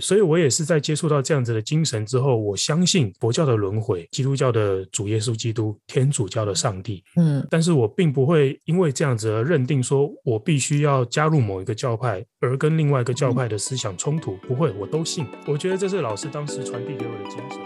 [0.00, 7.04] 所以我也是在接触到这样子的精神之后，我相信佛教的轮回、基督教的主耶稣基督、天主教的上帝。
[7.16, 14.36] 嗯，但是我并不会因为这样子而认定说我必须要加入某一个教派，而跟另外一个教派的思想冲突。
[14.48, 15.26] 不会，我都信。
[15.46, 17.60] 我觉得这是老师当时传递给我的精神。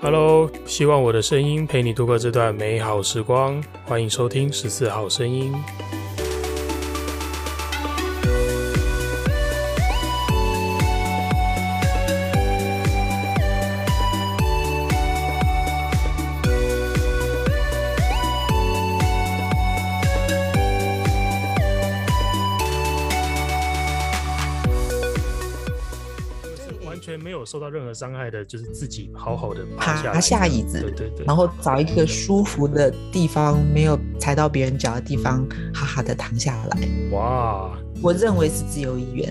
[0.00, 3.62] Hello，希望我的声音陪你度过这段美好时光。
[3.84, 5.52] 欢迎收听十四号声音。
[27.44, 36.88] 有受到任何伤害的，就是自己好好的爬下，椅子，对对对，然后找一个舒服的地方，没有踩到别人脚的地方，哈哈的躺下来。
[37.12, 39.30] 哇，我认为是自由意愿。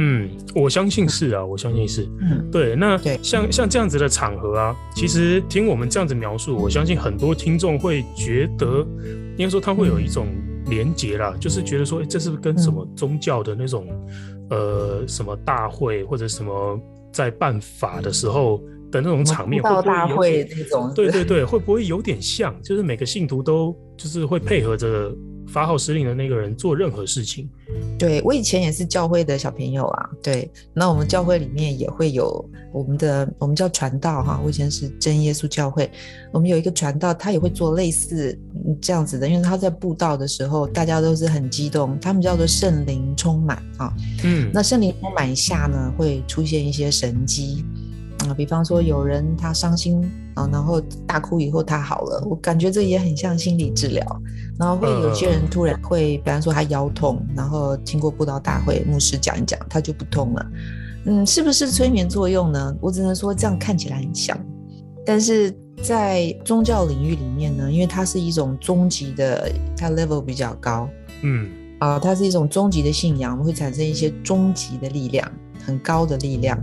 [0.00, 2.08] 嗯，我相信是啊，我相信是。
[2.20, 8.84] 嗯，对，那对像像这样子的场合啊，其实听我们这样子描述，我相信很多听众会觉得，
[9.36, 10.26] 应该说他会有一种
[10.66, 13.86] 连结啦，就是觉得说，哎，这是不是跟什么宗教的那种，
[14.50, 16.80] 嗯、呃，什么大会或者什么？
[17.14, 22.52] 在办法的时候的那种场面，会不会那种，对对对，会不会有点像？
[22.60, 25.14] 就是每个信徒都就是会配合着
[25.54, 27.48] 发号施令的那个人做任何事情。
[27.96, 34.40] 对，我以前也是教会的小朋友啊，对，那我们教会里面也会有我们的，我们叫传道哈。
[34.44, 35.88] 我以前是真耶稣教会，
[36.32, 38.36] 我们有一个传道，他也会做类似
[38.80, 43.94] 这样子的，因为他在布道的时候，大家都是很激动，他们叫做圣灵充满啊。
[44.24, 47.64] 嗯，那圣灵充满下呢，会出现一些神迹。
[48.28, 50.00] 啊，比方说有人他伤心
[50.34, 54.22] 啊，然后大哭以后他好了，我感觉这也很像心理治疗。
[54.58, 60.46] 然后会有些人突然会，比方说他腰痛，然后经过布道大会，牧师讲一讲，他就不痛了。
[61.06, 62.76] 嗯，是不是催眠作用呢？
[62.80, 64.38] 我只能说这样看起来很像，
[65.04, 70.88] 但是在宗教领域里面呢，因为它是一种终极的，它 level 比较高，
[71.22, 71.50] 嗯
[71.80, 75.30] 啊，它是一种终极的信仰，会产生一些终极的力量，
[75.66, 76.56] 很高的力量。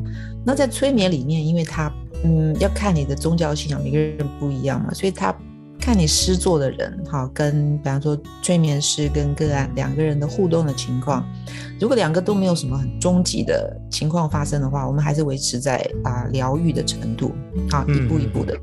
[0.43, 1.91] 那在催眠里面，因为他
[2.23, 5.35] 嗯要看你的宗教信仰，每个人不一样嘛，所以他
[5.79, 11.25] 看你施作的人哈，跟比方说催眠师跟个案两个人的互动的情况，
[11.79, 17.31] 如果两个都没有什么很终极的情况发生的话，我们还是维持在啊疗愈的程度
[17.71, 18.55] 啊，一步一步的。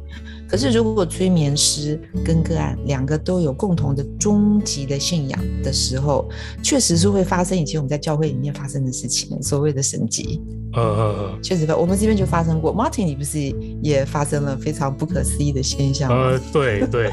[0.49, 6.27] 可是如果催眠师跟个案两个都有共同的终极的信仰的时候，
[6.63, 10.41] 确实是会发生以前我们在教会里面发生的事情，所谓的神迹。
[10.73, 12.75] 呃呃呃，确实，我们这边就发生过。
[12.75, 13.39] Martin，你不是
[13.83, 16.17] 也发生了非常不可思议的现象吗？
[16.31, 17.11] 呃，对对，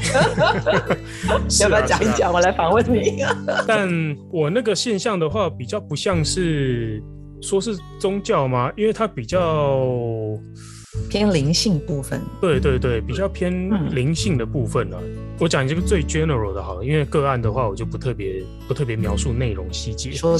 [1.60, 2.32] 要不要讲一讲？
[2.32, 3.22] 我来访问你。
[3.66, 3.88] 但
[4.30, 7.02] 我那个现象的话，比较不像是
[7.40, 8.70] 说是宗教吗？
[8.76, 9.86] 因为它比较。
[11.08, 13.52] 偏灵性部分，对对对，比较偏
[13.94, 15.02] 灵性的部分呢、啊。
[15.04, 20.12] 嗯、我讲一个最 general 的，好了，因为个案的话，我就不特别不特别描述内容细节。
[20.12, 20.38] 说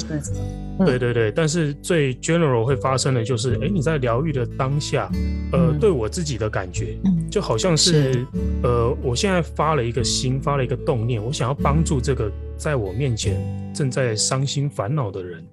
[0.84, 5.10] 对对对，但是最 general 会发生的就是，哎，你在疗愈的当下，
[5.52, 6.98] 呃，嗯、对我自己的感觉，
[7.30, 8.26] 就好像是，是
[8.62, 13.36] 呃，我现在发了一个心，发了一个动念，我想要帮助这个在我面前
[13.74, 15.44] 正在伤心烦恼的人。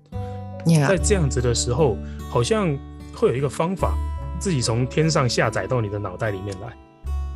[0.88, 1.98] 在这样子的时候，
[2.30, 2.74] 好像
[3.14, 3.98] 会有一个方法。
[4.44, 6.68] 自己从天上下载到你的脑袋里面来，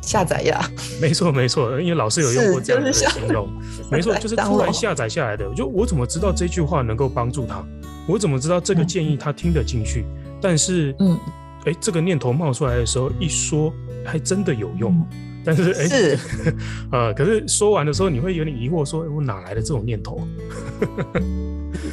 [0.02, 0.70] 下载呀，
[1.00, 3.48] 没错没错，因为老师有用过这样的 形容，
[3.78, 5.50] 就是、没错，就是突然下载下来的。
[5.54, 7.64] 就我怎么知道这句话能够帮助他？
[8.06, 10.02] 我怎么知道这个建议他听得进去？
[10.02, 11.18] 嗯、但是，嗯，
[11.64, 13.72] 哎，这个念头冒出来的时候，一说
[14.04, 14.92] 还真的有用。
[15.10, 16.18] 嗯、但是，哎，是，
[16.92, 20.20] 呃，可是说完的时候，你会有点疑惑，说，我哪来的这种念头？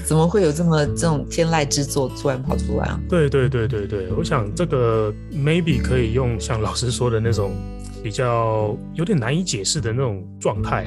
[0.05, 2.99] 怎么会有这么这种天籁之作突然跑出来啊？
[3.09, 7.53] 对对对对对，我想这个 maybe 可以用像老师说的那种
[8.03, 10.85] 比较有点难以解释的那种状态。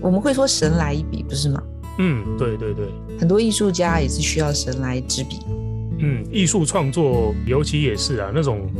[0.00, 1.62] 我们会说神来一笔，不是吗？
[1.98, 2.86] 嗯，对对对，
[3.18, 5.40] 很多艺术家也是需要神来之笔。
[5.98, 8.70] 嗯，艺术创作尤其也是啊，那种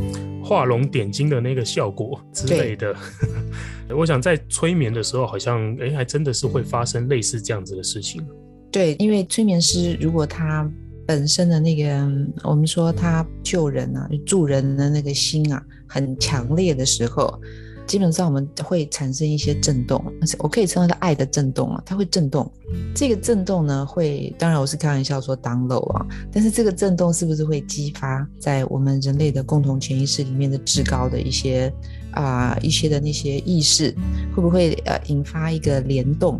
[0.43, 2.95] 画龙点睛的那个效果之类的。
[3.95, 8.25] 我想在催眠的时候，好像哎，还真的是会发生类似这样子的事情。
[8.71, 10.69] 对，因为催眠师如果他
[11.07, 12.07] 本身的那个，
[12.43, 17.41] 我们说他救人啊、助人的那个心啊，很强烈的时候，
[17.87, 19.99] 基本上我们会产生一些震动，
[20.37, 22.51] 我可以称它是爱的震动啊，它会震动。
[22.93, 31.73] 这个震动呢，会当然我是开玩笑说 download 啊，但是这个震动是不是会激发在我们人类的共同潜意识里面的至高的一些
[32.11, 33.91] 啊、一些的那些意识，
[34.35, 36.39] 会不会呃引发一个联动？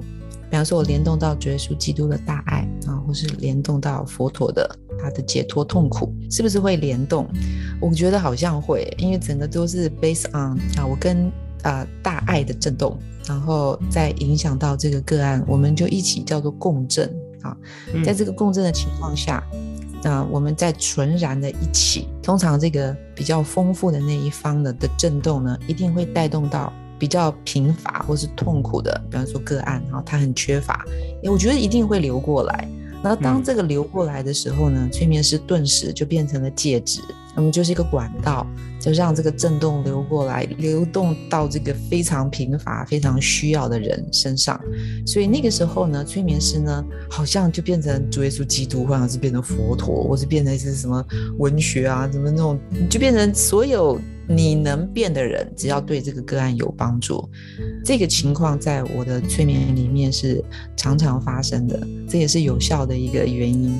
[0.49, 4.67] 比方说，我联动到耶稣基督的大爱啊，或是联动到佛陀的
[4.99, 7.27] 他的解脱痛苦，是不是会联动？
[7.79, 11.27] 我觉得好像会，因为整个都是 based on 啊，我跟
[11.61, 12.97] 啊、呃、大爱的震动，
[13.27, 17.55] 然后再影响到这个个案，我们就一起叫做共振啊，
[18.03, 19.43] 在这个共振的情况下。
[20.01, 30.85] 那我们在纯然的一起，通常这个比较丰富的那一方的的震动呢，一定会带动到比较贫乏或是痛苦的，比方说个案，然后他很缺乏，
[31.23, 32.69] 我觉得一定会流过来。
[33.01, 36.99] 然后当这个流过来的时候呢，催眠师顿时就变成了介质。
[37.39, 38.45] 我们就是一个管道，
[38.81, 44.59] 就让这个震动流过来，流动到这个非常贫乏、非常需要的人身上。
[45.07, 51.01] 所以那个时候呢，催眠师呢，好像就变成主耶稣基督，或者是变成佛陀，或是变成是什么
[51.37, 52.59] 文学啊，什么那种，
[52.89, 53.97] 就变成所有
[54.27, 57.27] 你能变的人，只要对这个个案有帮助。
[57.85, 60.43] 这个情况在我的催眠里面是
[60.75, 63.73] 常常发生的，这也是有效的一个原因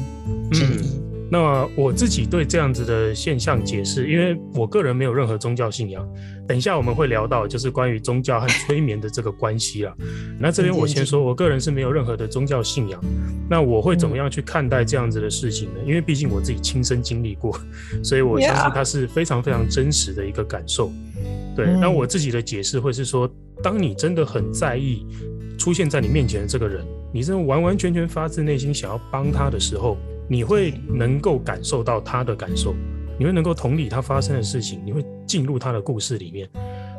[0.50, 0.98] 之一。
[0.98, 6.08] 嗯那我自己对这样子的现象解释，因为我个人没有任何宗教信仰。
[6.48, 9.96] 等一下我们会聊到，就是关于宗教和催眠的这个关系啦。
[10.40, 13.00] 那这边我先说，我个人是没有任何的宗教信仰。
[13.48, 15.80] 那我会怎么样去看待这样子的事情呢？
[15.86, 17.56] 因为毕竟我自己亲身经历过，
[18.04, 20.92] 所以我相信它是非常非常真实的一个感受。
[21.56, 23.30] 对，那我自己的解释会是说，
[23.62, 25.06] 当你真的很在意
[25.60, 26.84] 出现在你面前的这个人，
[27.14, 29.96] 你真的完完全全发自内心想要帮他的时候。
[30.30, 32.76] 你会能够感受到他的感受，
[33.18, 36.48] 你会能够同理他发生的事情，你会进入他的故事里面。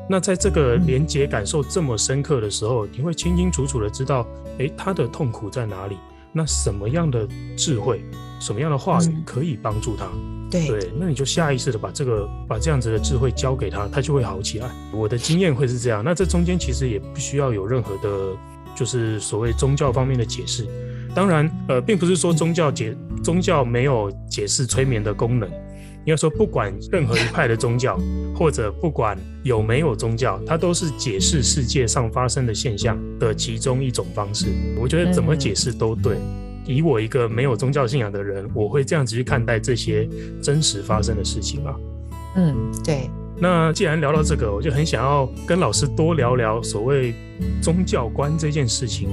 [0.09, 4.27] 那在这个连接感受这么深刻的时候，你会清清楚楚的知道，
[4.59, 5.97] 诶，他的痛苦在哪里？
[6.33, 8.01] 那什么样的智慧，
[8.41, 10.09] 什么样的话语可以帮助他？
[10.51, 14.69] 对对，那你就下意识的把这个把这样子的智慧交给他，他就会好起来。
[14.93, 16.03] 我的经验会是这样。
[16.05, 18.37] 那这中间其实也不需要有任何的，
[18.75, 20.67] 就是所谓宗教方面的解释。
[21.15, 25.49] 当然，呃，并不是说宗教解宗教没有解释催眠的功能。
[26.07, 27.99] 应该说，不管任何一派的宗教，
[28.35, 34.47] 或者不管有没有宗教，它都是解释世界上发生的现象的其中一种方式。
[34.81, 36.17] 我觉得怎么解释都对。
[36.65, 40.09] 以我一个没有宗教信仰的人，我会这样子去看待这些
[40.43, 41.77] 真实发生的事情吧。
[42.37, 43.11] 嗯，对。
[43.39, 47.15] 那既然聊到这个，我就很想要跟老师多聊聊所谓
[47.61, 49.09] 宗教观这件事情，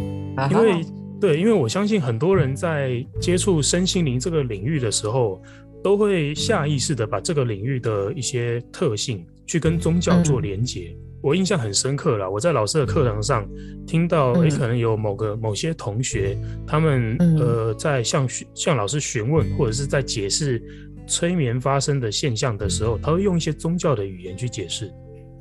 [0.50, 0.86] 因为。
[1.20, 5.42] 对，因为我相信很多人在接触身心灵这个领域的时候，
[5.84, 10.96] 都会下意识的把这个领域的一些特性去跟宗教做连结。
[10.96, 13.48] 嗯、我印象很深刻了，我在老师的课堂上
[13.86, 16.38] 听到，诶、嗯，可能有某个某些同学，
[16.68, 20.62] 他们呃在向向老师询问或者是在解释
[21.08, 24.92] 催眠发生的现象的时候，他会用一些宗教的语言去解释。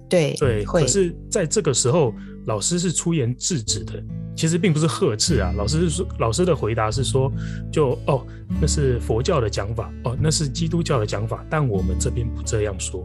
[0.09, 2.15] 对对，可是在这个时候，
[2.47, 4.03] 老师是出言制止的。
[4.35, 7.33] 其实并不是呵斥啊，老师是说，老师的回答是说，
[7.73, 8.27] 就哦，
[8.61, 13.03] 那是佛教的讲法，哦，那是基督教的讲法，但我们这边不这样说。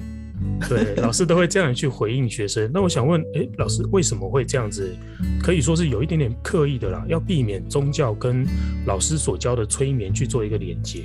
[0.67, 2.69] 对， 老师都会这样去回应学生。
[2.73, 4.93] 那我想问，诶，老师为什么会这样子？
[5.41, 8.45] 可以说是有一点点刻意的啦，要避免宗教跟
[8.85, 11.03] 老师所教的催眠去做一个连接。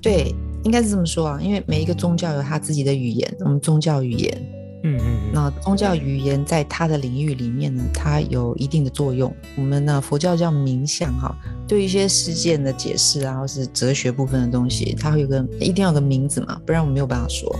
[0.00, 0.34] 对，
[0.64, 4.57] 应该是这么说啊，因为每一个宗教有他自己的语言，我们宗教语言。
[4.82, 9.34] 嗯嗯，那宗教语言在它的领域里面呢，它有一定的作用。
[9.56, 11.34] 我们呢，佛教叫名相哈，
[11.66, 17.54] 对一些事件的解释啊，或是哲学部分的东西，它会有个一定要有个名字嘛，不然我没有办法说。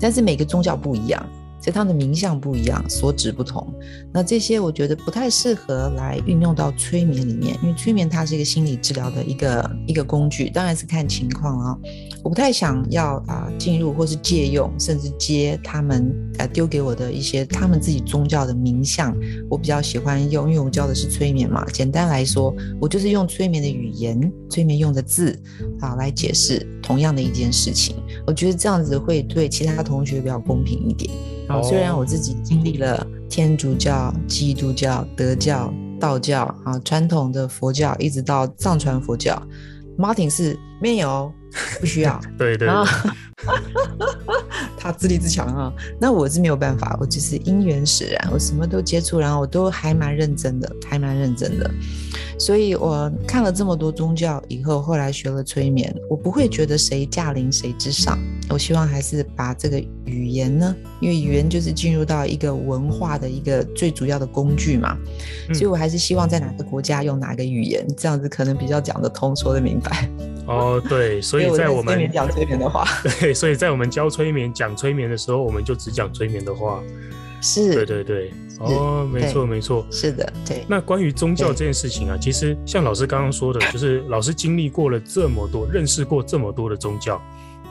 [0.00, 1.24] 但是每个宗教不一样。
[1.64, 3.66] 所以他的名相不一样，所指不同。
[4.12, 11.78] 那这些我觉得不太适合来运用到催眠里面，因为催眠它是一个心理治疗的一个一个工具，当然是看情况啊。
[12.22, 19.16] 我不太想要啊进入或是借用，甚至接他们啊丢给我的一些他们自己宗教的名相。
[19.48, 21.64] 我比较喜欢用，因为我教的是催眠嘛。
[21.72, 25.34] 简单来说，我就是用催眠的语言、催眠用的字
[25.80, 27.96] 啊来解释同样的一件事情。
[28.26, 31.10] 我觉得这样子会对其他同学比较公平一点。
[31.48, 39.42] 好，虽然我自己经历了天主教、基督教、德教、道教啊，传统的佛教，一直到藏传佛教
[39.98, 41.32] ，Martin 是没有，
[41.80, 42.20] 不需要。
[42.38, 42.74] 对 对，对。
[44.78, 51.70] 他自立自强啊，那我是没有办法，我就是因缘使然，我什么都接触，然后我都还蛮认真的，还蛮认真的。
[52.38, 58.18] 所以我看了这么多宗教以后，后来学了催眠，我不会觉得谁驾临谁之上。
[58.50, 64.96] 我希望还是把这个语言呢，因为语言就是进入到一个文化的一个最主要的工具嘛，
[65.52, 70.08] 所以我还是希望在哪个国家用哪个语言，这样子可能比较讲得通，说得明白。
[70.46, 72.84] 哦，对， 所以在我们讲催眠的话，
[73.18, 76.82] 对，所以在我们教催眠讲催眠的时候，我们就只讲催眠的话。
[77.44, 80.64] 是，对对对，哦，没错没错，是的，对。
[80.66, 87.20] 那关于宗教这件事情啊，其实像老师刚刚说的，就是老师经历过了这么多，认识过这么多的宗教。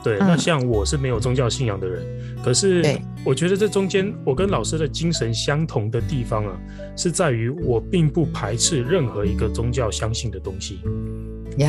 [0.03, 2.03] 对，那像我是没有宗教信仰的人，
[2.35, 6.55] 嗯、可是我觉得这中间我跟老师的精神相同的地方啊，
[6.95, 10.81] 是在于我并不排斥任何一个宗教相信的东西，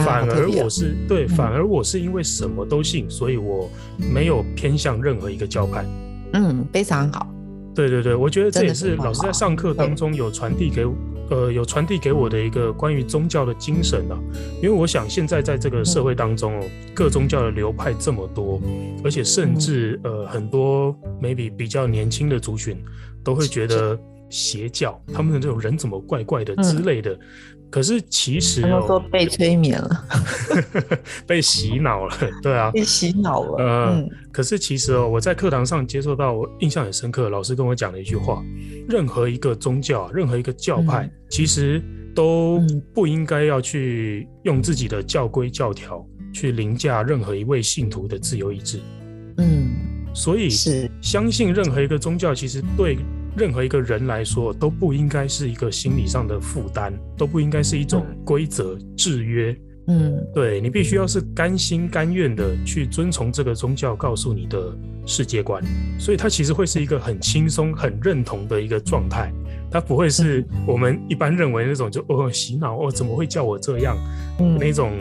[0.05, 3.71] 反而我是对，反而我是因为什么都信，所以我
[4.13, 5.87] 没有偏向任何一个教派。
[6.33, 7.34] 嗯，非常好。
[7.75, 10.87] 对对对，我觉得这也是老师在上课当中有传递给。
[11.31, 14.21] 呃，有传递给我的一个关于宗教的精神啊，
[14.63, 18.61] 因为我想现在在这个社会当中哦，各宗教的流派这么多，
[19.03, 22.77] 而且甚至呃很多 maybe 比较年轻的族群
[23.25, 27.19] 都会觉得邪教，他们的这种人怎么怪怪的之类的。
[27.75, 30.05] 可是其实哦，说被催眠了，
[31.27, 33.57] 被洗脑了， 对啊，被洗脑了。
[33.59, 38.45] 嗯，可是其实哦，我在课堂上接受到我印象很深刻，老师跟我讲了一句话：
[38.89, 41.83] 任何一个宗教，任何一个教派，其实
[42.15, 42.63] 都
[42.95, 48.79] 不应该要去用自己的教规教条去凌驾任何一位信徒的自由意志。
[49.39, 49.71] 嗯，
[50.15, 52.97] 所以是相信任何一个宗教，其实对。
[53.37, 59.57] 任何一个人来说都不应该是一个心理上的负担，都不应该是一种规则制约。
[59.87, 64.75] 嗯，对，你必须要是甘心甘愿的去遵从这个宗教告诉你的
[65.05, 65.63] 世界观，
[65.99, 69.31] 所以它其实会是一个很轻松、很认同的一个状态。
[69.71, 73.95] 它不会是我们一般认为那种就哦洗脑哦怎么会叫我这样，
[74.39, 74.93] 嗯那种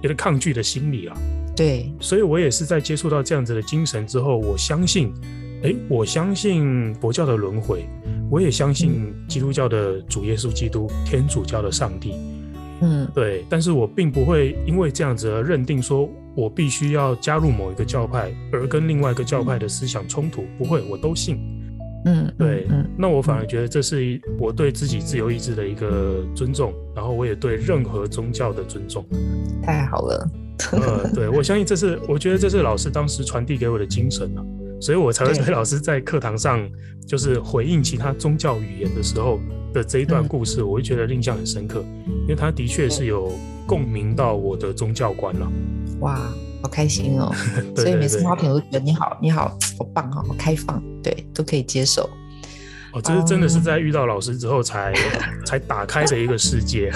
[0.00, 1.16] 有点抗拒的心理啊。
[1.54, 5.12] 对，所以我也是在接触到这样子的精神之后，我相信。
[5.62, 7.84] 诶，我相信佛教的轮回，
[8.30, 12.14] 我也相信基督教的主耶稣基督，天主教的上帝，
[12.80, 13.44] 嗯，对。
[13.48, 20.44] 但是我并不会因为这样子而认定说，我必须要加入某一个教派，而跟另外一个教派的思想冲突。
[20.56, 21.38] 不会，我都信。
[22.06, 22.66] 嗯，对。
[22.70, 29.04] 嗯，那我反而觉得这是我对自己自由意志的一个尊重，然后我也对任何宗教的尊重。
[29.62, 30.30] 太好了。
[30.72, 34.40] 呃，对，我相信这是，我觉得这是老师当时传递给我的精神啊。
[34.80, 36.68] 所以我才会对老师在课堂上
[37.06, 39.38] 就是回应其他宗教语言的时候
[39.74, 41.84] 的这一段故事，我会觉得印象很深刻，
[42.22, 43.32] 因为他的确是有
[43.66, 45.46] 共鸣到我的宗教观了。
[46.00, 46.18] 哇，
[46.62, 47.30] 好开心哦！
[47.76, 52.08] 所以每次花瓶我都觉得你好，你好，好棒哦，好开放，对，都可以接受。
[52.92, 54.92] 哦，这是真的是在遇到老师之后才
[55.44, 56.90] 才打开的一个世界。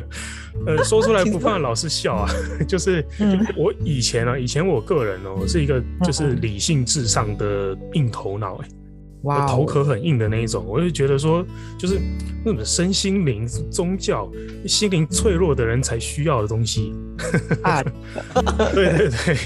[0.66, 2.30] 呃，说出来不怕老师笑啊，
[2.66, 3.04] 就是
[3.56, 8.68] 我以前啊，以前我个人哦，是一个就是理性至上的硬头脑，哎，
[9.22, 11.44] 哇，头壳很硬的那一种，我就觉得说，
[11.78, 12.00] 就是
[12.44, 14.30] 那种身心灵宗教，
[14.66, 16.94] 心灵脆弱的人才需要的东西。
[17.62, 17.82] 啊，
[18.74, 19.36] 对 对对。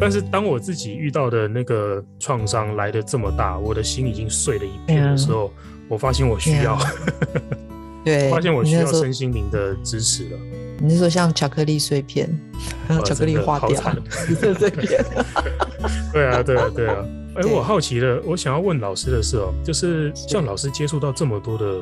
[0.00, 5.52] 但是当我自己遇到的那个创伤来的这么大，我的心已经碎了一片的时候，
[5.88, 6.78] 我发现我需要，
[8.04, 10.38] 对，发现我需要身心灵的支持了。
[10.80, 12.28] 你是说像巧克力碎片，
[13.04, 13.80] 巧克力化掉，
[14.58, 15.04] 碎片？
[16.12, 16.96] 对啊，对啊，对啊。
[17.34, 21.80] 哎，我好奇的，我想要问老师的是哦，就是像老师接触到这么多的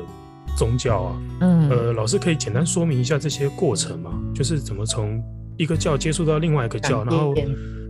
[0.55, 4.11] 宗教啊，嗯，呃，老师可以简单说明一下这些过程吗？
[4.35, 5.21] 就是怎么从
[5.57, 7.33] 一个教接触到另外一个教，然后。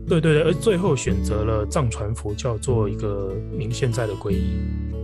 [0.07, 4.59] 对对对，而最后选择了藏传佛教做一个您现在的皈依。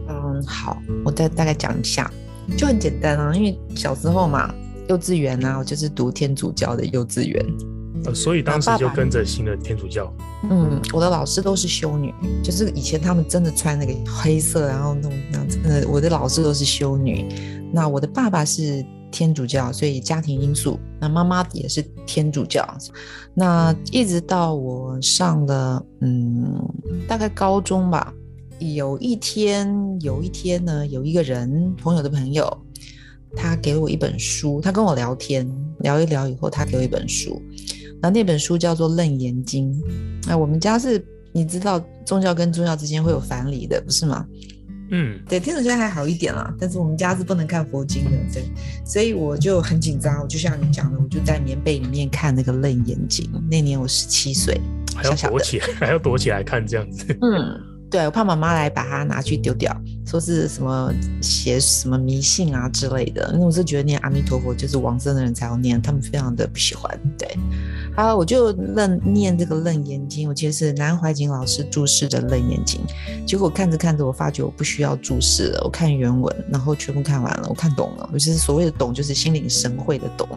[0.10, 2.12] 嗯，好，我再大概讲一下，
[2.58, 4.54] 就很简单啊，因为小时候嘛，
[4.90, 7.46] 幼稚园啊，我就是读天主教的幼稚园，
[8.06, 10.14] 呃，所以当时就跟着新的天主教。
[10.50, 12.14] 嗯，我的老师都是修女，
[12.44, 17.26] 就是以前他们真的穿那个黑色，然后那种那样子，呃，我的老师都是修女。
[17.72, 18.86] 那我的爸爸是。
[19.12, 20.80] 天主教，所以家庭因素。
[21.00, 22.68] 那妈妈也是天主教。
[23.34, 26.60] 那一直到我上了嗯，
[27.08, 28.14] 大概高中吧。
[28.60, 29.72] 有一天，
[30.02, 32.52] 有一天呢，有一个人，朋友的朋友，
[33.36, 35.48] 他给我一本书，他跟我聊天，
[35.80, 37.40] 聊一聊以后，他给我一本书。
[38.02, 39.72] 那那本书叫做《楞严经》。
[40.28, 44.26] 那我们家是，你知道，宗教跟宗教之间会有反理的，不是吗？
[44.90, 48.44] 嗯，对，天主教还好一点啦，但是我们家是不能看佛经的，对，
[48.86, 50.22] 所以我就很紧张。
[50.22, 53.26] 我就像你讲的，我就在棉被里面看那个《楞严经》。
[53.50, 54.60] 那年我十七岁，
[54.96, 57.06] 还要躲起来，还要躲起来看这样子。
[57.22, 59.76] 嗯，对，我怕妈妈来把它拿去丢掉，
[60.06, 63.30] 说是什么写什么迷信啊之类的。
[63.34, 67.00] 因为我是觉得念阿弥陀佛就是往生的人才要念，他们非常的不喜欢。
[67.18, 67.28] 对。
[67.96, 72.80] 好，我就愣念这个《楞严经》，我记得是南怀瑾老师注释的《楞严经》。
[73.26, 75.62] 结果看着看着，我发觉我不需要注释了。
[75.64, 78.08] 我看原文，然后全部看完了，我看懂了。
[78.14, 80.28] 我就是所谓的懂，就是心领神会的懂。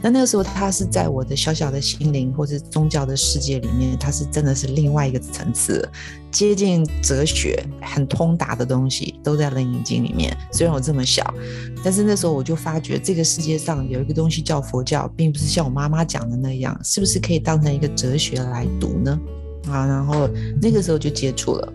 [0.00, 5.86] 那那个时候，他是在我的小小的心灵或是宗教的世界里面，他是真的是另外一个层次，
[6.30, 10.36] 接近哲学、很通达的东西都在《楞严经》里面。
[10.52, 11.34] 虽然我这么小，
[11.82, 19.20] 但是那时候我就发觉，这个世界上有一个东西叫佛教，并不是像我妈妈讲的那样，是不是可以当成一个哲学来读呢？
[19.68, 20.28] 啊，然后
[20.62, 21.72] 那个时候就接触了。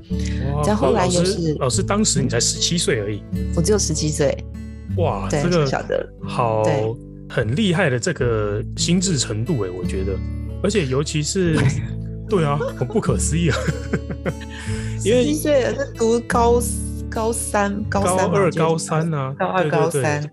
[0.63, 3.21] 再后来又是老师，当时你才十七岁而已，
[3.55, 4.35] 我只有十七岁。
[4.97, 5.67] 哇，这个
[6.25, 6.63] 好
[7.33, 10.15] 很厉害的这个心智程度哎，我觉得，
[10.61, 11.57] 而且尤其是
[12.29, 13.57] 对啊，很不可思议啊。
[15.01, 16.61] 十七岁了，在读高
[17.09, 20.23] 高三、高三、高二、高三啊，高二、高三。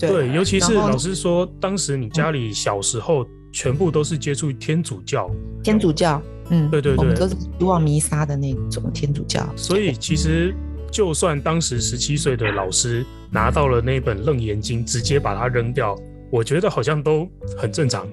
[0.00, 5.30] 对，尤其是老师说，当时你家里小时候全部都是接触天主教，
[5.62, 6.20] 天主教。
[6.50, 9.48] 嗯，对对对，我们都是希望弥撒的那种天主教。
[9.54, 10.52] 所以其实，
[10.90, 15.96] 就算当时十七岁的老师拿到了那本《楞严经》，直接把它扔掉，
[16.30, 18.06] 我觉得好像都很正常。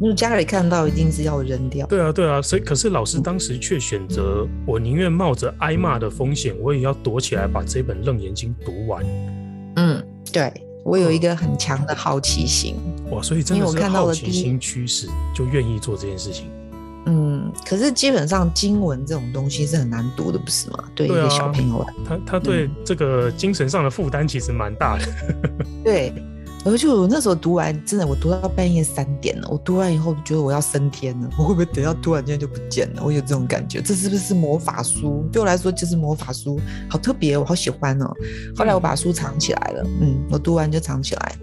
[0.00, 1.86] 因为家里看到，一定是要扔掉。
[1.86, 2.40] 对啊，对啊。
[2.40, 9.04] 所以，可是老师当时却选择，我宁愿冒着挨骂的风险，我也要躲起来把这本《楞严经》读完。
[9.76, 10.50] 嗯，对，
[10.84, 12.76] 我有一个很强的好奇心。
[13.10, 16.46] 哇，所以真的是好奇心驱使，就愿意做这件事情。
[17.04, 20.84] 嗯，可是基本上经文这种东西是很难读的，不是吗？
[20.94, 25.04] 对一个小朋友来，他他对这个精神上的负担其实蛮大的。
[25.84, 26.12] 对，
[26.64, 29.48] 而且我那时候读完，真的我读到半夜三点了。
[29.50, 33.02] 我读完以后觉得我要升天了，我会不会等下突然间就不见了？
[33.04, 35.24] 我有这种感觉，这是不是魔法书？
[35.32, 38.12] 对我来说就是魔法书，好特别，我好喜欢哦。
[38.54, 41.36] 后来我把书藏起来了，嗯，我读完就藏起来。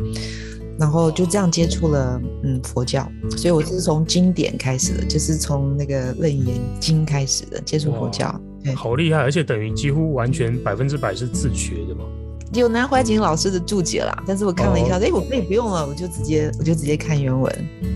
[0.79, 8.39] 然后就这样接触了，嗯，佛教，所以我是从经典开始的，就是从那个《楞严经》开始的接触佛教。
[8.63, 12.05] 对，好厉害，而且等于几乎完全百分之百是自学的嘛。
[12.53, 17.53] 有南怀瑾老师的注解啦，但是我看了一下，哎、哦，我可以不用了，我就直接我就直接看原文。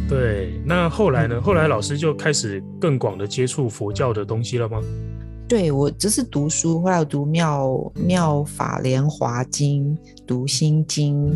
[0.10, 1.39] 对，那后来呢？
[1.41, 4.81] 后来老师就开始更广的接触佛教的东西了吗？
[5.48, 11.31] 对，我只是读书，后来我读妙《妙妙法莲华经》，读《心经》。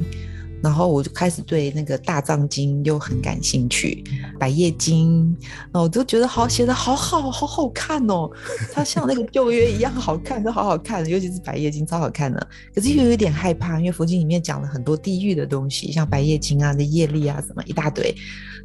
[0.64, 4.04] 然后我就开始对那个大藏经又很感兴趣，
[4.40, 5.36] 百叶经，
[5.72, 8.30] 那我都觉得好写的好好，好好看哦，
[8.74, 12.48] 它像那个旧约一样好看，都好好看，尤其是百叶经超好看的。
[12.74, 18.16] 可是又有点害怕，因为佛经里面讲了很多地狱的东西，像百叶经啊、那业力啊什么一大堆。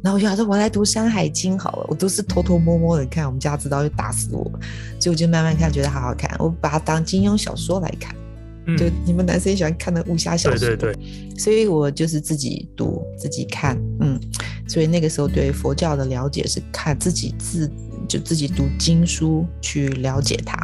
[0.01, 4.43] 然后我就想说，我来读山海经好了，我都是偷偷摸摸的看，我们家知道就打死我，
[4.99, 8.15] 所以我就慢慢看，觉得好好看，我把它当金庸小说来看。
[8.77, 14.19] 就你们男生也喜欢看的武侠小说，对对对，所以我就是自己读自己看，嗯，
[14.67, 17.69] 所以那个时候对佛教的了解是看自己自
[18.07, 20.55] 就自己读经书去了解它，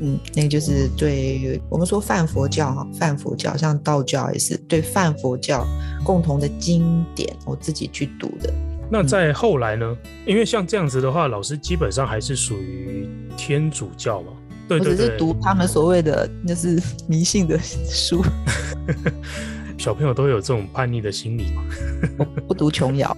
[0.00, 5.66] 嗯，那个就是对我们说泛佛教哈，泛佛教像道教也是对泛佛教
[6.04, 8.52] 共同的经典，我自己去读的。
[8.90, 9.96] 那在后来呢？
[10.26, 14.28] 因为像这样子的话，老师基本上还是属于天主教嘛。
[14.68, 18.24] 对对对，我只是读他们所谓的那是 迷信的书。
[19.76, 21.62] 小朋友都有这种叛逆的心理嘛？
[22.48, 23.16] 不读琼瑶。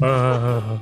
[0.00, 0.80] 呃，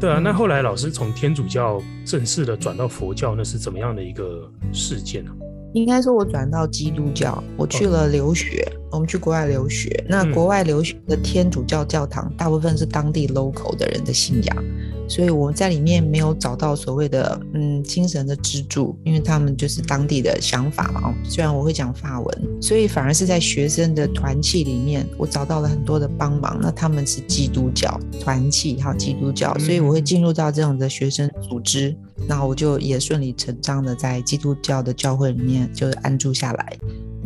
[0.00, 0.20] 对啊。
[0.22, 5.30] 那后来老师从天主教正式的转到佛教，那是怎么样的一个事件呢？
[5.74, 10.04] 应该说，我转到基督教，我去了留学，我们去国外留学。
[10.08, 14.64] 那国外留学的天主教教堂，大部分是当地 local 的人的信仰。
[15.08, 21.14] 所以我在里面没有找到所谓的嗯精神的支柱，因为他们就是当地的想法嘛。
[21.22, 26.58] 虽然我会讲法文，所以反而是在学生的团契里面，我找到了很多的帮忙。
[26.60, 31.94] 那他们是基督教团契，还有基督教，所以我会进入到这种的学生组织，
[32.26, 36.76] 那我就也顺理成章的在基督教的教会里面就安住下来，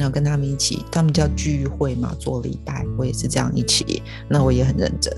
[0.01, 5.15] 然后跟他们一起，他们叫聚会嘛，做礼拜，我也是这样一起，那我也很认真。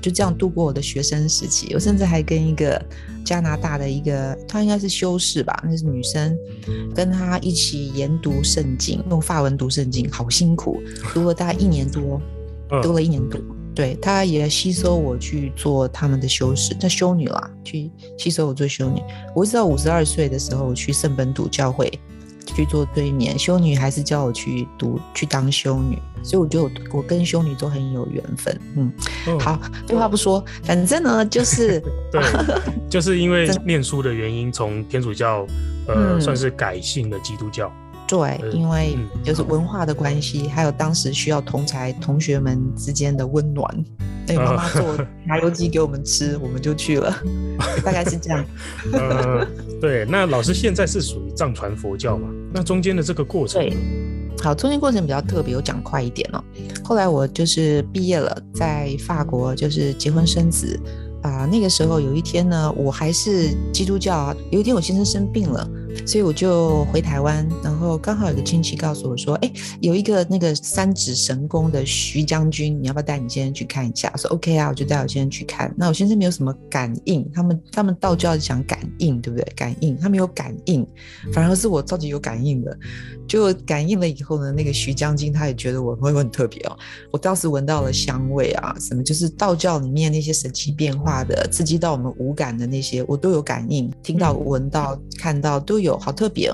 [0.00, 2.82] 就这样度过我的学生时期，我甚至还跟一个
[3.24, 6.34] 加拿大的一个，她应该是修士吧，那是女生，
[6.94, 10.80] 跟她一起研读圣经，用法文读圣经，好辛苦，
[11.12, 12.20] 读了大概一年多，
[12.82, 13.38] 读了一年多。
[13.74, 19.02] 对，她也吸收我去做他们的修士，她修女啦，去吸收我做修女。
[19.34, 21.92] 我一直到五十二岁的时候，我去圣本笃教会。
[22.54, 28.58] 去做对面修女，还是叫我去读去当修女，所以我觉得我跟修女都很有缘分。
[28.76, 28.92] 嗯，
[29.26, 31.80] 哦、好，废话不说，反正呢就是
[32.10, 32.22] 对，
[32.88, 35.46] 就是因为 念书的原因，从天主教
[35.86, 37.70] 呃、嗯、算是改信了基督教。
[38.06, 43.84] 对，因为就是文化的关系，还有当时需要同才同学们之间的温暖。
[44.28, 44.82] 哎，妈妈做
[45.24, 47.14] 麻油鸡给我们吃，我们就去了，
[47.84, 48.44] 大概是这样。
[48.92, 49.46] 呃，
[49.80, 52.28] 对，那老师现在是属于藏传佛教嘛？
[52.52, 53.76] 那中间的这个过程，对，
[54.42, 56.42] 好，中间过程比较特别，我讲快一点哦。
[56.82, 60.76] 后来我就是毕业了，在法国就是结婚生子。
[61.22, 64.36] 啊，那个时候有一天呢，我还是基督教啊。
[64.50, 65.68] 有一天我先生生病了，
[66.04, 74.10] 所以我就回台湾，然后刚好有个亲戚告诉我说，哎，有一个那个三指神功的徐将军，你要不要带你先生去看一下？
[74.12, 75.72] 我说 OK 啊，我就带我先生去看。
[75.76, 79.46] 那我先生没有什么感应，他们他们道教是讲感应，对不对？
[79.54, 80.86] 感应，他没有感应，
[81.32, 82.76] 反而是我超级有感应的。
[83.28, 86.76] 就感应了以后呢，那个徐将军他也觉得我会很特别哦。
[87.10, 96.52] 我当时闻到了香味啊，什么就是道教里面那些神奇变化的，刺激到我们五感的那些，我都有感应，听到、闻到、看到都有，有好特别。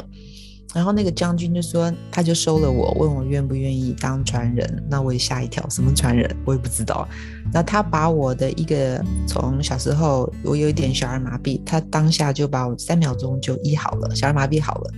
[0.74, 4.82] 然后那个将军就说，他就收了我，问我愿不愿意当传人。
[4.88, 6.34] 那我也吓一跳，什么传人？
[6.46, 7.06] 我也不知道。
[7.52, 14.90] 那他把我的一个从小时候我有一点小儿麻痹，他当下就把我三秒钟就医好了，小儿麻痹好了。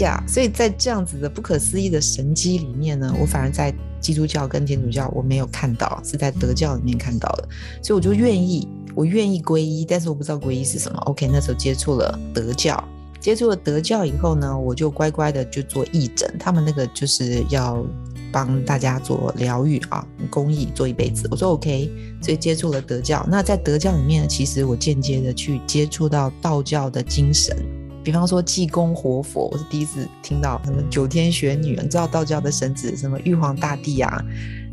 [0.00, 7.48] 呀所以在这样子的不可思议的神迹里面呢，我反而在基督教跟天主教我没有看到，是在德教里面看到的，
[7.80, 10.98] 所以我就愿意，我愿意皈依，但是我不知道皈依是什么。
[11.02, 12.82] OK，那时候接触了德教，
[13.20, 17.84] 接触了德教以后呢，我就乖乖的就做义诊，他们那个就是要
[18.32, 21.26] 帮大家做疗愈啊，公益做一辈子。
[21.30, 21.90] 我说 OK，
[22.22, 23.26] 所以接触了德教。
[23.30, 27.56] 那在德教里面呢，其实我间接的去接触到道教的精神。
[28.04, 34.22] 比方说济公活佛，我是第一次听到什么九天玄女，你知道道教的神祇什么玉皇大帝啊，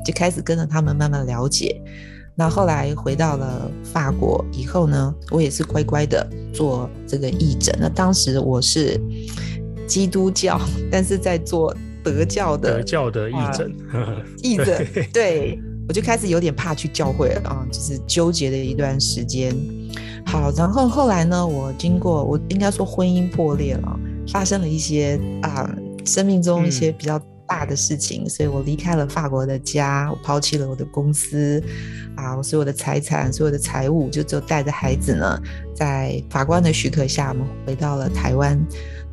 [0.06, 1.82] 就开始跟着他们慢慢了解。
[2.36, 7.76] 那后来回到了法国以后呢，我也是乖乖的做这个义诊。
[7.80, 9.00] 那当时我是
[9.88, 10.60] 基督教，
[10.92, 13.76] 但是在做德教的德教的义诊，
[14.42, 19.56] 义诊，对，我就开始有点怕去教会了啊，就是纠结的一段时间。
[20.26, 27.22] 好，然后后来呢，我经过我应该说婚姻破裂了，发生了一些啊、呃、生命中一些比较
[27.54, 31.64] 大的事情，嗯、所以我离开了法国的家，我抛弃了我的公司
[32.16, 35.40] 啊，我所有的财产、所有的财物，就只有带着孩子呢，
[35.76, 38.60] 在法官的许可下，我们回到了台湾。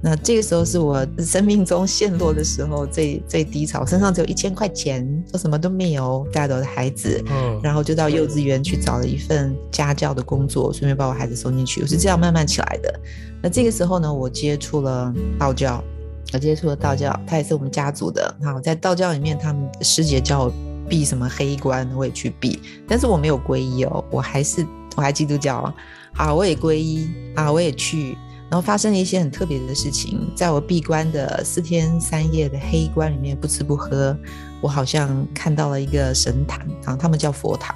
[0.02, 13.00] 那这个时候是我生命中陷落的时候最最低潮，身上只有一千块钱，我什么都没有，带着我的孩子，嗯，然后就到幼稚园去找了一份家教的工作，顺便把我孩子送进去，我是这样慢慢起来的。
[13.42, 15.84] 那这个时候呢，我接触了道教，
[16.32, 18.34] 我接触了道教，他也是我们家族的。
[18.42, 20.52] 好，在道教里面，他们师姐叫我
[20.88, 24.66] 闭什么黑关，我也去闭，但是我没有皈依哦，我还是
[24.96, 25.72] 我还基督教，
[26.12, 28.16] 好，我也皈依啊，我也去。
[28.48, 34.16] 然后发生了一些很特别的事情，在我闭关的四天三夜的黑关里面，不吃不喝，
[34.60, 37.72] 我好像看到了一个神坛，然后他们叫佛堂，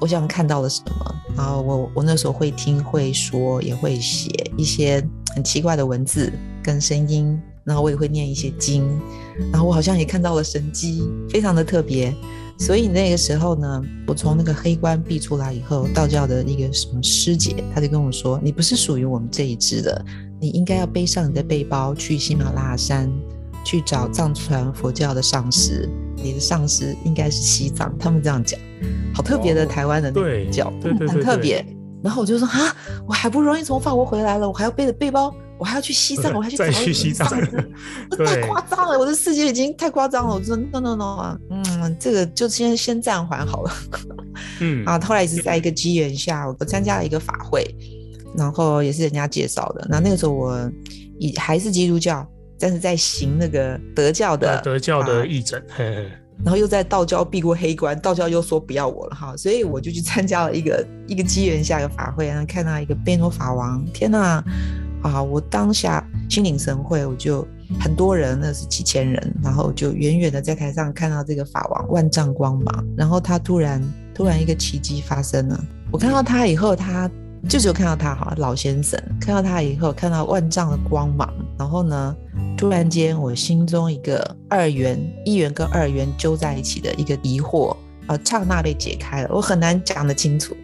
[0.00, 1.14] 我想看到了什么？
[1.36, 5.00] 然后我我那时候会听会说，也会写一些
[5.32, 8.88] 很奇怪的文字跟声音，然后我也会念一些经，
[9.50, 12.14] 然后我好像也看到了神迹，非常的特别。
[12.58, 20.02] 所以那个时候呢，我从那个黑关闭出来以后，道教的一个什么师姐，她就跟我说：“你不是属于我们这一支的，
[20.40, 23.12] 你应该要背上你的背包去喜马拉雅山，
[23.62, 25.86] 去找藏传佛教的上师。
[26.16, 28.58] 你的上师应该是西藏，他们这样讲，
[29.12, 31.62] 好特别的台湾的那个教，对对对， 很特别。
[32.02, 37.26] 然后我就说啊，我还不容易从法国回来了，我还要背着背包。”我还要去西藏，我还要去找西藏，
[38.26, 38.98] 太夸张了！
[38.98, 40.34] 我的世界已经太夸张了。
[40.34, 43.72] 我说 no no no 啊，嗯，这个就先先暂缓好了。
[44.60, 47.66] 嗯 啊，后来也是在一个机缘下，我参加了一个法会，
[48.36, 49.86] 然后也是人家介绍的。
[49.88, 50.70] 那那个时候我
[51.18, 52.28] 也还是基督教，
[52.60, 55.64] 但是在行那个德教的德教的义诊，
[56.44, 64.42] 然后又在道教避过黑关，道教又说不要我了哈，所以我就去参加了一个一个机缘下的法会，然后看到一个贝诺法王，天呐！
[65.02, 65.22] 啊！
[65.22, 67.46] 我当下心领神会，我就
[67.78, 73.80] 很多人，那是几千人，然后就远远的在台上看到这个法王万丈光芒，然后他突然
[74.12, 75.64] 突然一个奇迹发生了。
[75.92, 77.08] 我看到他以后，他
[77.48, 82.14] 就只有看到他哈，老先生看到他以后，看到万丈的光芒，然后呢，
[82.56, 90.56] 突然间我心中一个二元一元跟二元揪在一起的一个疑惑，啊，刹那被解开了，我很难讲得清楚。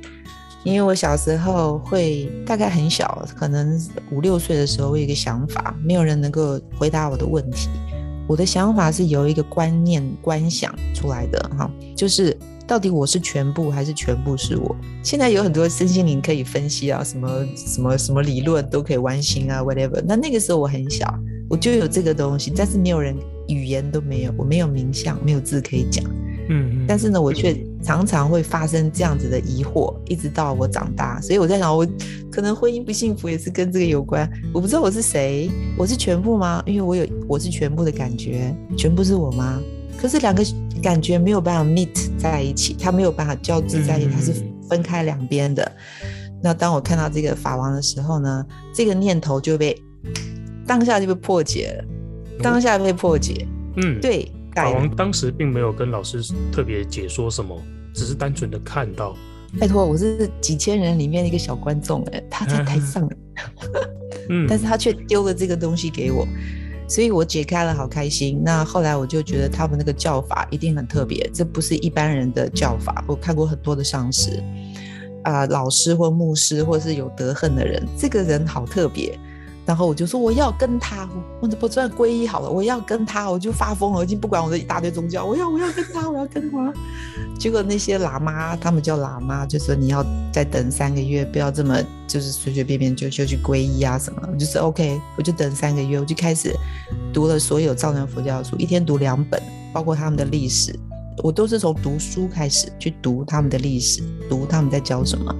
[0.64, 7.68] 因为我小时候会大概很小，可能五六岁的时候，我有一个想法，没有人能够回答我的问题。
[8.28, 14.74] 我的想法是由一个观念观想出来的，哈，就是到底我是全部还是全部是我？
[15.02, 20.02] 现在有很多身心灵可以分析啊，什么什么什么理论都可以完形啊，whatever。
[20.06, 21.06] 那那个时候我很小，
[21.48, 23.16] 我就有这个东西，但是没有人
[23.48, 26.04] 语言都没有，我没有名相，没有字可以讲。
[26.48, 31.20] 嗯，但是呢，我却常常会发生这样子的疑惑，一直到我长大。
[31.20, 31.86] 所以我在想，我
[32.30, 34.28] 可能婚姻不幸福也是跟这个有关。
[34.52, 36.62] 我不知道我是谁，我是全部吗？
[36.66, 39.60] 因为我有我是全部的感觉，全部是我吗？
[40.02, 40.42] 可是两个
[40.82, 44.34] 感觉没有办法 meet 在一起，它没有办法交织在一起，它是
[44.68, 45.70] 分开两边的。
[46.42, 49.80] 那当我看到这个法王的时候呢，这个念头就被
[50.66, 51.84] 当下就被破解了，
[52.42, 53.46] 当下被破解。
[53.76, 54.28] 嗯，对。
[54.56, 57.56] 法王当时并没有跟老师特别解说什么，
[57.94, 59.16] 只是单纯的看到。
[59.60, 63.08] 拜托，我是几千人里面的一个小观众，哎，他在台上，
[64.28, 66.26] 嗯，但是他却丢了这个东西给我，
[66.92, 68.42] 所以我解开了，好开心。
[68.44, 73.02] 那后来我就觉得他们那个叫法一定很特别，这不是一般人的叫法。
[73.08, 74.44] 我看过很多的上师，
[75.22, 79.18] 啊、呃，老师或牧师，或是有德恨的人，这个人好特别。
[79.64, 81.08] 然后我就说我要跟他，
[81.40, 86.72] 我我算皈依好了，我要跟他，我就发疯了，我已经不管我的一大堆宗教，我要我要跟他，我要跟他。
[87.38, 91.76] 结果那些喇嘛，他们叫喇嘛，就说你要再等三个月，不要这么
[92.08, 96.52] 就是随随便便就就去皈依啊什么，就是 OK，我就等三个月，我就开始
[97.12, 99.40] 读了所有藏传佛教的书，一天读两本，
[99.72, 100.76] 包括他们的历史，
[101.22, 105.32] 我都是从读书开始去读他们的历史，读他们在教什么，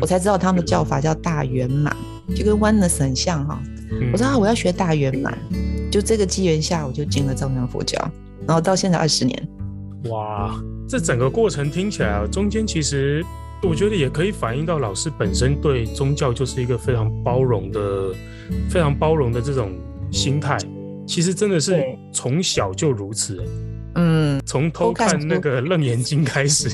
[0.00, 1.94] 我才知道他们的教法叫大圆满。
[2.34, 3.60] 就跟 Oneness 很像哈，
[4.12, 5.36] 我说啊，我要学大圆满，
[5.90, 7.98] 就这个机缘下，我就进了藏传佛教，
[8.46, 9.48] 然后到现在二十年。
[10.04, 10.54] 哇，
[10.88, 13.24] 这整个过程听起来啊，中间其实
[13.62, 18.14] 我觉得也可以反映到老师本身对宗教就是一个非常包容的、
[18.70, 19.72] 非常包容的这种
[20.10, 20.56] 心态，
[21.06, 23.42] 其实真的是从小就如此。
[23.94, 26.68] 嗯，从偷看那个《楞严经》开始。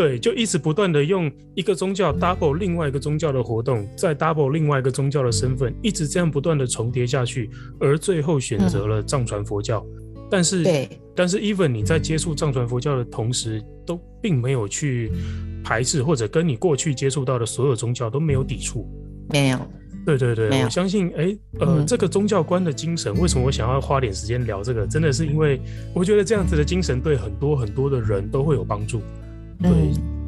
[0.00, 9.84] 对，就一直不断的用一个宗教 double 另外一个宗教的活动，再 double 另外一个宗教的身份，一直这样不断的重叠下去，而最后选择了藏传佛教。
[9.94, 15.12] 嗯、但是，对，但是 even 你在接触藏传佛教的同时，都并没有去
[15.62, 18.88] 排斥或者跟你过去接触到的所有宗教都没有抵触。
[19.28, 19.58] 没有。
[20.06, 24.86] 对对对，我相信，哎，呃、嗯，这个宗教观的精神，为什么我想要花点时间聊这个？
[24.86, 25.60] 真的是因为
[25.94, 29.02] 我觉得这样子的精神对很多很多的人都会有帮助。
[29.62, 29.70] 对，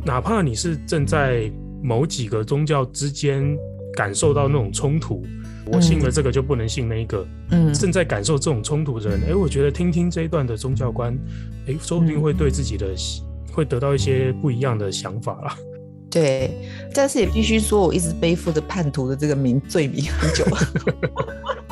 [0.04, 1.50] 哪怕你是正在
[1.82, 3.56] 某几个宗教之间
[3.94, 5.24] 感受到那种冲突，
[5.66, 7.26] 我信了这个就不能信那一个。
[7.50, 11.18] 嗯，正在感受这种冲突的人，哎，我觉得听听这一段的宗教观，
[11.66, 12.94] 哎，说不定会对自己的
[13.52, 15.56] 会得到一些不一样的想法啦。
[16.10, 16.50] 对，
[16.92, 20.58] 但是也必须说，我一直背负着叛徒的这个名罪名很久了。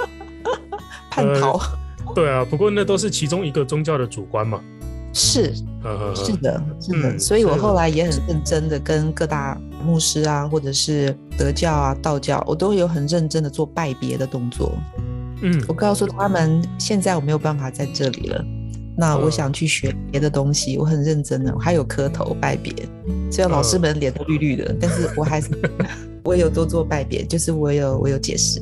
[1.11, 1.79] 叛逃、呃。
[2.15, 4.63] 对啊，不过那都是其中一个宗教的主观嘛。
[5.13, 5.55] 是，
[6.15, 14.73] 是的，是的，所以我后来也很认真的跟各大牧师啊，或者是德教啊、道教，我都有很认真的做拜别的动作。
[15.43, 18.45] 嗯，我告诉他们，现在我没有办法在这里了，
[18.97, 22.73] 那我想去学别的东西，我很认真的，我还有磕头拜别，
[23.33, 25.49] 虽然老师们脸都绿绿的，但是我还是
[26.23, 28.61] 我也有多做拜别，就是我有我有解释。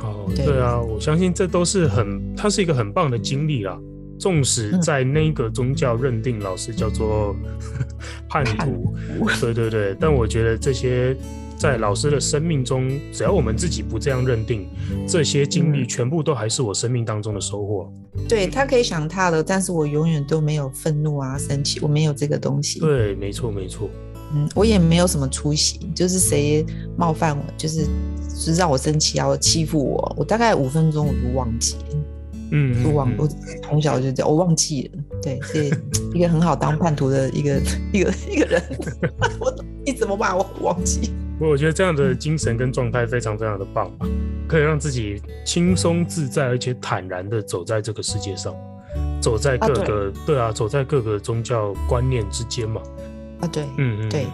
[0.00, 3.78] 好，对啊，我相信这都是很，它是一个很棒的经历啦。
[4.18, 7.34] 纵使在那个宗教认定老师叫做
[8.28, 8.94] 叛徒，
[9.40, 11.16] 对对对，但我觉得这些
[11.56, 14.66] 在老师的生命中，只要我们自己不这样认定，
[15.06, 17.92] 这些经历全部都还是我生命当中的收获。
[18.28, 22.80] 对，他可以想他的，但是我永远都没有愤怒啊、生气，我没有这个东西。
[22.80, 23.88] 对，没错没错。
[24.34, 31.76] 嗯，我也没有什么出息，就是谁冒犯我，就是就是让我生气啊，我欺负我，我大概五分钟我就忘记。
[32.50, 33.28] 嗯，我忘，我
[33.62, 35.02] 从小就这样，我忘记了。
[35.22, 35.64] 对，是
[36.14, 37.60] 一个很好当叛徒的一个
[37.92, 38.62] 一个一个人。
[39.40, 41.12] 我你怎么把我忘记？
[41.38, 43.90] 不我觉得这样的精神跟状态非常非常的棒，
[44.48, 48.54] 可以让自己轻松自在而且坦然的走在这个世界上，
[49.20, 52.80] 走在各个、对啊，走在各个宗教观念之间嘛。
[53.40, 54.24] 啊，对，嗯嗯，对。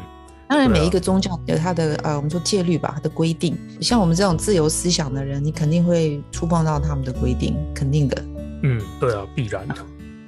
[0.53, 3.57] 当然，每一个宗教有它的呃，我们说戒律吧，它的规定。
[3.81, 8.23] 像我们这种自由思想的人，你肯定会触碰到他们的规定，肯定的。
[8.63, 9.77] 嗯，对啊，必然的，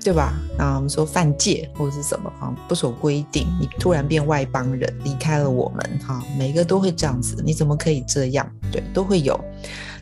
[0.02, 0.32] 对吧？
[0.56, 7.42] 啊，我们说犯戒或者是什么啊，不守规定，你突然变外邦人，离开了我们，哈，每一个都会这样子。
[7.44, 8.50] 你怎么可以这样？
[8.72, 9.38] 对，都会有。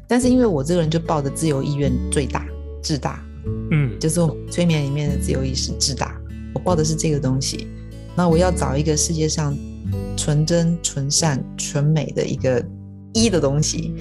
[0.07, 2.47] 但是因为我这个人就抱着自由意愿最大、
[2.81, 3.21] 至大，
[3.73, 6.17] 嗯，就是我催眠里面的自由意识至大，
[6.55, 7.67] 我抱的是这个东西。
[8.15, 9.53] 那我要找一个世界上。
[10.17, 12.65] 纯真、纯善、纯美的一个
[13.13, 13.93] 一的东西，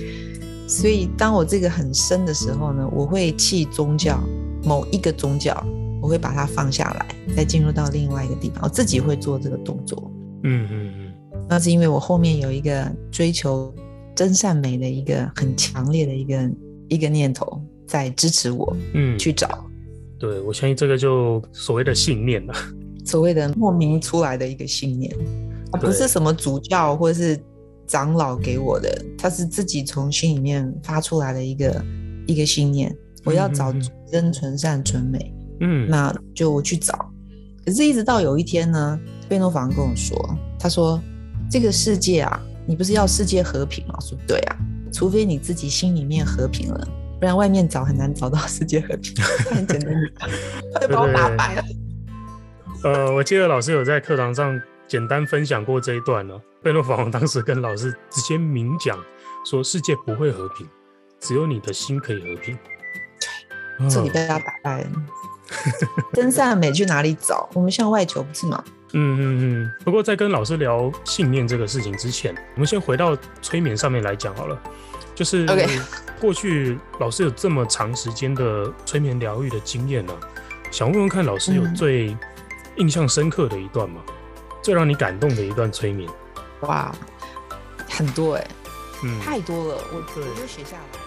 [0.68, 4.20] 所以当我这个很深的时候呢，我会弃宗教，
[4.64, 5.66] 某一个宗教，
[6.02, 10.12] 我会把它放下来，再进入到另外一个地方，我自己会做这个动作。
[10.44, 11.14] 嗯嗯嗯，
[11.50, 13.74] 那是因为我后面有一个追求
[14.16, 16.52] 真善美的一个很强烈的一个
[16.90, 19.66] 一个念头在支持我，嗯，去找。
[20.18, 22.54] 对，我相信这个就所谓的信念了。
[23.04, 25.12] 所谓的莫名出来的一个信念，
[25.72, 27.40] 它不是什么主教或是
[27.88, 31.86] 长老给我的，他是自己从心里面发出来的一个
[32.28, 32.96] 一个信念。
[33.24, 33.74] 我要找
[34.12, 35.34] 真、纯善、纯美。
[35.60, 37.12] 嗯，那就我去找。
[37.64, 40.18] 可是，一直到有一天呢，贝诺法跟我说，
[40.58, 41.00] 他说
[41.52, 44.58] ：“这个世界啊，你不是要世界和平吗？”我说：“对啊，
[44.92, 46.88] 除非你自己心里面和平了，
[47.20, 49.14] 不然外面找很难找到世界和平。”
[49.54, 49.94] 很简单，
[50.74, 51.64] 他就把我打 败了。
[52.84, 54.60] 呃，我记得老师有在课堂上
[54.92, 56.38] 简单分享过这一段呢。
[56.62, 59.00] 贝诺法王当时跟老师直接明讲
[59.46, 60.68] 说：“世界不会和平，
[61.18, 62.58] 只有你的心可以和平。”
[63.80, 64.90] 对，这里被他打败了。
[66.12, 67.48] 真善美去哪里找？
[67.54, 68.62] 我们向外求不是吗？
[68.92, 69.72] 嗯嗯嗯。
[69.86, 74.62] 不过在跟老师聊信念这个事情之前，我们先回到催眠上面来讲好了。
[75.16, 75.48] 就是
[76.20, 80.20] 过去老师有这么长时间的催眠疗愈的经验呢、啊，
[80.70, 82.14] 想问问看老师有最
[82.76, 84.02] 印象深刻的一段吗？
[84.06, 84.14] 嗯、
[84.62, 86.10] 最让你感动的一段催眠？
[86.62, 86.94] 哇，
[87.90, 88.48] 很多哎、欸，
[89.04, 91.01] 嗯，太多了，我我就写下来。